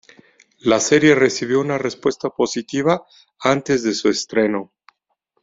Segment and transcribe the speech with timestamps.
[0.61, 3.05] La serie recibió una respuesta positiva
[3.39, 4.73] antes de su estreno.